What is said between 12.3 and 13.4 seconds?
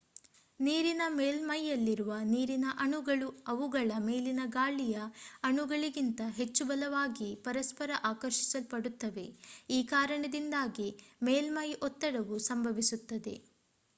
ಸಂಭವಿಸುತ್ತದೆ